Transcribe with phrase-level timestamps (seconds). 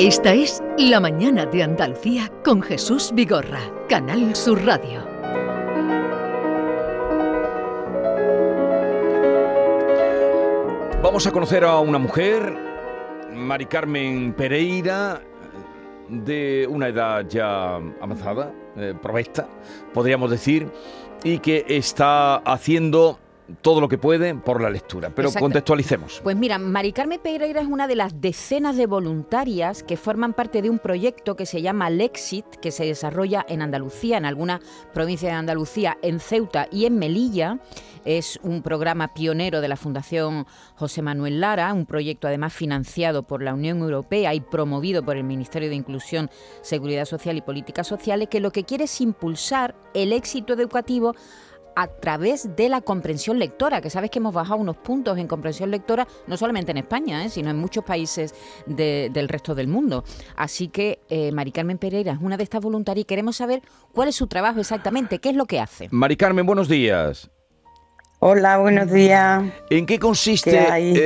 [0.00, 3.58] Esta es La Mañana de Andalucía con Jesús Vigorra,
[3.88, 5.04] Canal Sur Radio.
[11.02, 12.56] Vamos a conocer a una mujer,
[13.34, 15.20] Mari Carmen Pereira,
[16.08, 18.94] de una edad ya avanzada, eh,
[19.92, 20.70] podríamos decir,
[21.24, 23.18] y que está haciendo
[23.62, 25.10] todo lo que puede por la lectura.
[25.14, 26.20] Pero contextualicemos.
[26.22, 30.62] Pues mira, Mari Carmen Pereira es una de las decenas de voluntarias que forman parte
[30.62, 34.60] de un proyecto que se llama Lexit, que se desarrolla en Andalucía, en algunas
[34.92, 37.58] provincias de Andalucía, en Ceuta y en Melilla.
[38.04, 43.42] Es un programa pionero de la Fundación José Manuel Lara, un proyecto además financiado por
[43.42, 46.30] la Unión Europea y promovido por el Ministerio de Inclusión,
[46.62, 51.14] Seguridad Social y Políticas Sociales, que lo que quiere es impulsar el éxito educativo
[51.78, 55.70] a través de la comprensión lectora, que sabes que hemos bajado unos puntos en comprensión
[55.70, 57.28] lectora, no solamente en España, ¿eh?
[57.28, 58.34] sino en muchos países
[58.66, 60.02] del resto del mundo.
[60.34, 63.62] Así que eh, Mari Carmen Pereira es una de estas voluntarias y queremos saber
[63.92, 65.86] cuál es su trabajo exactamente, qué es lo que hace.
[65.92, 67.30] Mari Carmen, buenos días.
[68.20, 69.44] Hola, buenos días.
[69.70, 70.58] ¿En qué consiste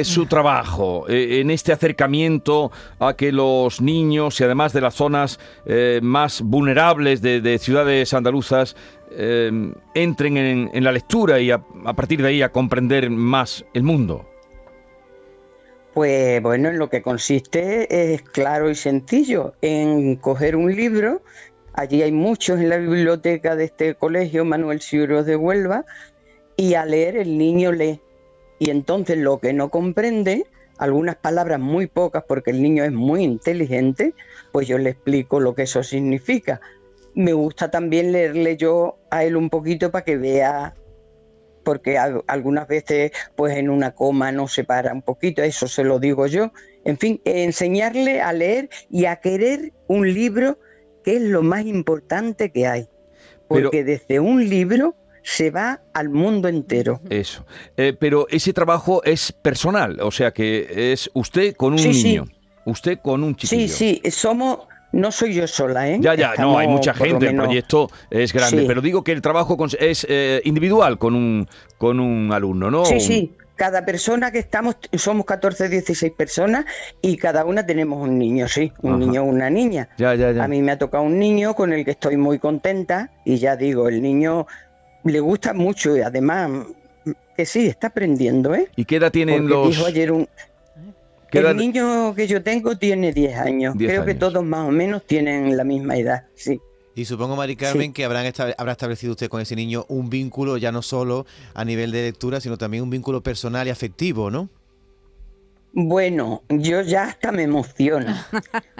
[0.00, 4.92] eh, su trabajo eh, en este acercamiento a que los niños y además de las
[4.92, 8.76] zonas eh, más vulnerables de, ciudades andaluzas
[9.94, 11.62] entren en, la lectura y a,
[11.96, 14.28] partir de ahí a comprender más el mundo?
[15.94, 21.22] Pues bueno, en lo que consiste es claro y sencillo, en coger un libro,
[21.72, 25.86] allí hay muchos en la biblioteca de este colegio, Manuel Ciuros de Huelva,
[26.58, 28.00] y a leer el niño lee.
[28.58, 30.44] Y entonces lo que no comprende,
[30.76, 34.12] algunas palabras muy pocas porque el niño es muy inteligente,
[34.52, 36.60] pues yo le explico lo que eso significa.
[37.14, 40.74] Me gusta también leerle yo a él un poquito para que vea,
[41.62, 46.00] porque algunas veces pues en una coma no se para un poquito, eso se lo
[46.00, 46.50] digo yo.
[46.84, 50.58] En fin, enseñarle a leer y a querer un libro
[51.04, 52.88] que es lo más importante que hay.
[53.46, 54.96] Porque desde un libro
[55.28, 57.02] se va al mundo entero.
[57.10, 57.44] Eso.
[57.76, 62.24] Eh, pero ese trabajo es personal, o sea que es usted con un niño.
[62.64, 63.68] Usted con un chiquillo.
[63.68, 64.60] Sí, sí, somos...
[64.90, 65.98] No soy yo sola, ¿eh?
[66.00, 69.58] Ya, ya, no, hay mucha gente, el proyecto es grande, pero digo que el trabajo
[69.78, 71.46] es eh, individual con un,
[71.76, 72.86] con un alumno, ¿no?
[72.86, 76.64] Sí, sí, cada persona que estamos, somos 14, 16 personas
[77.02, 79.90] y cada una tenemos un niño, sí, un niño o una niña.
[79.98, 80.44] Ya, ya, ya.
[80.44, 83.56] A mí me ha tocado un niño con el que estoy muy contenta y ya
[83.56, 84.46] digo, el niño
[85.04, 86.50] le gusta mucho y además
[87.36, 88.68] que sí, está aprendiendo, ¿eh?
[88.76, 89.68] ¿Y qué edad tienen los...?
[89.68, 90.28] Dijo ayer un...
[91.30, 93.74] El niño que yo tengo tiene 10 años.
[93.76, 96.60] Creo que todos más o menos tienen la misma edad, sí.
[96.94, 100.72] Y supongo, Mari Carmen, que habrán habrá establecido usted con ese niño un vínculo ya
[100.72, 104.48] no solo a nivel de lectura, sino también un vínculo personal y afectivo, ¿no?
[105.72, 108.12] Bueno, yo ya hasta me emociono,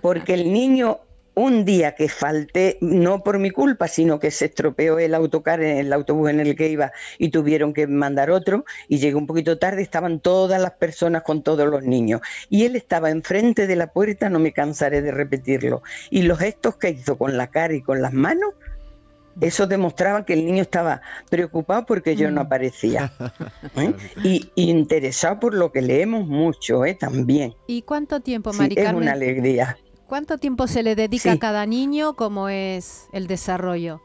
[0.00, 1.00] porque el niño
[1.34, 5.78] un día que falté, no por mi culpa, sino que se estropeó el autocar, en
[5.78, 9.58] el autobús en el que iba y tuvieron que mandar otro y llegué un poquito
[9.58, 13.88] tarde, estaban todas las personas con todos los niños y él estaba enfrente de la
[13.88, 17.82] puerta, no me cansaré de repetirlo, y los gestos que hizo con la cara y
[17.82, 18.54] con las manos,
[19.40, 22.46] eso demostraba que el niño estaba preocupado porque yo no mm.
[22.46, 23.12] aparecía
[23.76, 23.92] ¿eh?
[24.22, 26.94] y, interesado por lo que leemos mucho ¿eh?
[26.94, 27.54] también.
[27.66, 29.76] ¿Y cuánto tiempo, Mari Es una alegría.
[30.06, 32.14] ¿Cuánto tiempo se le dedica a cada niño?
[32.14, 34.02] ¿Cómo es el desarrollo?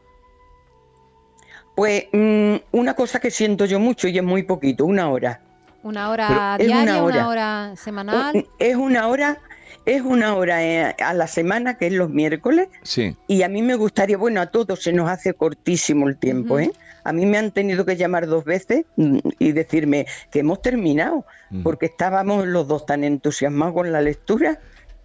[1.75, 5.41] Pues mm, una cosa que siento yo mucho y es muy poquito, una hora.
[5.83, 7.73] ¿Una hora diaria, una hora.
[7.75, 8.47] semanal?
[8.59, 9.39] Es una hora,
[9.85, 12.69] es una hora eh, a la semana, que es los miércoles.
[12.83, 13.15] Sí.
[13.27, 16.71] Y a mí me gustaría, bueno, a todos se nos hace cortísimo el tiempo, ¿eh?
[17.05, 21.25] A mí me han tenido que llamar dos veces mm, y decirme que hemos terminado,
[21.63, 24.59] porque estábamos los dos tan entusiasmados con la lectura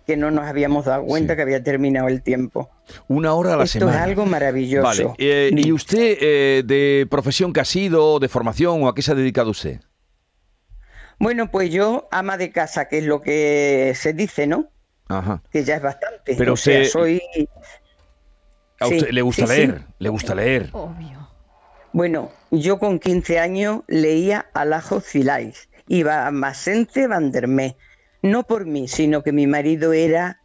[0.06, 2.70] que no nos habíamos dado cuenta que había terminado el tiempo.
[3.08, 3.92] Una hora a la semana.
[3.92, 4.82] Esto es algo maravilloso.
[4.84, 5.14] Vale.
[5.18, 9.12] Eh, ¿Y usted eh, de profesión que ha sido, de formación o a qué se
[9.12, 9.80] ha dedicado usted?
[11.18, 14.68] Bueno, pues yo ama de casa, que es lo que se dice, ¿no?
[15.08, 15.42] Ajá.
[15.50, 16.34] Que ya es bastante.
[16.36, 16.84] Pero usted...
[16.84, 17.22] soy...
[18.80, 19.82] ¿A usted le gusta leer?
[19.98, 20.68] ¿Le gusta leer?
[20.72, 21.30] Obvio.
[21.92, 27.76] Bueno, yo con 15 años leía Alajo Zilais, iba a Masente Vandermé
[28.24, 30.40] no por mí, sino que mi marido era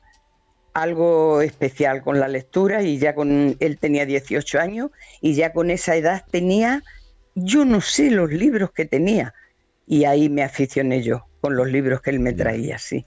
[0.74, 4.92] algo especial con la lectura y ya con él tenía 18 años
[5.22, 6.84] y ya con esa edad tenía,
[7.36, 9.34] yo no sé los libros que tenía
[9.88, 13.06] y ahí me aficioné yo con los libros que él me traía, sí.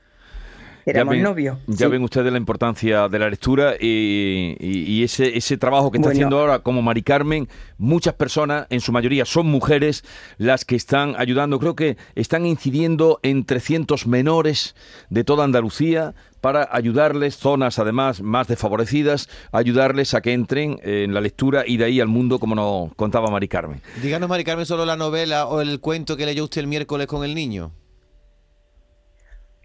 [0.85, 1.59] Éramos novios.
[1.67, 6.39] Ya ven ustedes la importancia de la lectura y, ese, ese trabajo que está haciendo
[6.39, 7.49] ahora como Mari Carmen.
[7.79, 10.05] Muchas personas, en su mayoría son mujeres,
[10.39, 11.59] las que están ayudando.
[11.59, 14.75] Creo que están incidiendo en 300 menores
[15.11, 21.21] de toda Andalucía para ayudarles, zonas además más desfavorecidas, ayudarles a que entren en la
[21.21, 23.81] lectura y de ahí al mundo, como nos contaba Mari Carmen.
[24.03, 27.25] Díganos, Mari Carmen, solo la novela o el cuento que leyó usted el miércoles con
[27.25, 27.71] el niño.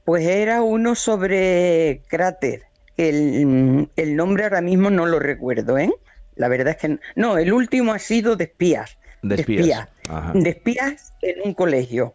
[0.08, 2.64] Pues era uno sobre cráter.
[2.96, 5.92] El, el nombre ahora mismo no lo recuerdo, ¿eh?
[6.38, 7.38] La verdad es que no.
[7.38, 8.98] el último ha sido de espías.
[9.22, 9.90] De espías.
[10.34, 12.14] De espías, en un colegio.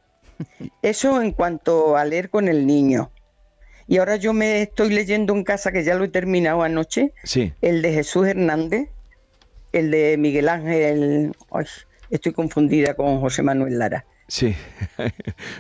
[0.81, 3.11] Eso en cuanto a leer con el niño.
[3.87, 7.53] Y ahora yo me estoy leyendo en casa, que ya lo he terminado anoche, sí.
[7.61, 8.89] el de Jesús Hernández,
[9.73, 11.37] el de Miguel Ángel,
[12.09, 14.07] estoy confundida con José Manuel Lara.
[14.29, 14.55] Sí.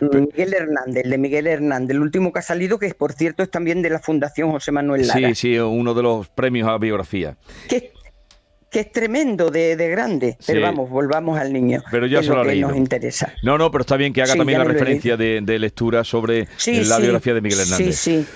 [0.00, 3.82] Miguel Hernández, de Miguel Hernández, el último que ha salido, que por cierto es también
[3.82, 5.28] de la Fundación José Manuel Lara.
[5.28, 7.36] Sí, sí, uno de los premios a la biografía.
[7.68, 7.92] Que,
[8.70, 10.38] que es tremendo de, grande.
[10.46, 11.82] Pero vamos, volvamos al niño.
[11.90, 13.34] Pero ya se lo, nos interesa.
[13.42, 17.34] No, no, pero está bien que haga también la referencia de, lectura sobre la biografía
[17.34, 17.98] de Miguel Hernández.
[17.98, 18.26] Sí, sí.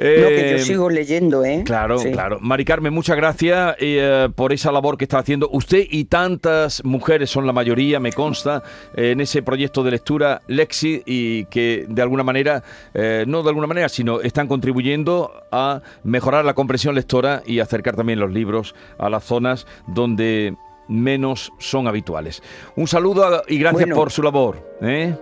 [0.00, 1.62] Eh, que yo sigo leyendo, ¿eh?
[1.64, 2.38] Claro, claro.
[2.40, 5.48] Mari Carmen, muchas gracias eh, por esa labor que está haciendo.
[5.50, 8.62] Usted y tantas mujeres son la mayoría, me consta,
[8.94, 12.62] en ese proyecto de lectura Lexi y que de alguna manera,
[12.94, 17.96] eh, no de alguna manera, sino están contribuyendo a mejorar la comprensión lectora y acercar
[17.96, 20.54] también los libros a las zonas donde
[20.88, 22.42] menos son habituales.
[22.76, 24.66] Un saludo y gracias por su labor.
[24.82, 25.14] ¿eh?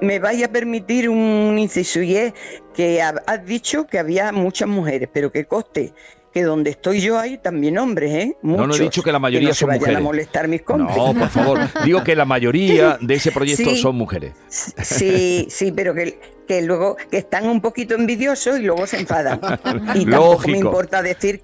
[0.00, 2.34] me vaya a permitir un inciso y es
[2.74, 5.92] que has dicho que había muchas mujeres, pero que coste
[6.32, 8.36] que donde estoy yo hay también hombres, ¿eh?
[8.42, 9.96] no, no he dicho que la mayoría no son se mujeres.
[9.96, 10.96] a molestar mis compis.
[10.96, 11.58] No, por favor.
[11.84, 14.34] Digo que la mayoría de ese proyecto son mujeres.
[14.48, 19.40] Sí, sí, pero que, que luego que están un poquito envidiosos y luego se enfadan.
[19.94, 21.42] Y tampoco me importa decir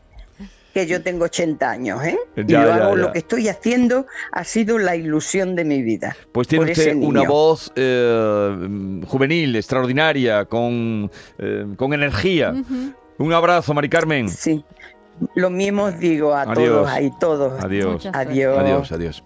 [0.77, 2.19] que yo tengo 80 años, ¿eh?
[2.37, 6.15] y hago lo que estoy haciendo ha sido la ilusión de mi vida.
[6.33, 12.55] Pues tiene usted una voz eh, juvenil, extraordinaria, con, eh, con energía.
[13.17, 14.29] Un abrazo, Mari Carmen.
[14.29, 14.63] Sí.
[15.35, 17.65] Lo mismo digo a todos, y todos.
[17.65, 18.07] Adiós.
[18.13, 18.59] Adiós.
[18.59, 19.25] Adiós, adiós.